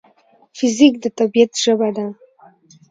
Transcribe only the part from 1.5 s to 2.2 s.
ژبه ده.